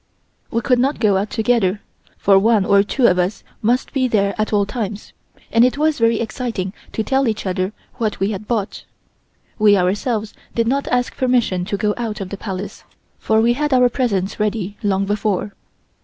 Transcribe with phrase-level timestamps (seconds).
[0.49, 1.79] We could not go out together,
[2.17, 5.13] for one or two of us must be there at all times,
[5.51, 8.83] and it was very exciting to tell each other what we had bought.
[9.59, 12.83] We ourselves did not ask permission to go out of the Palace,
[13.19, 15.53] for we had our presents ready long before.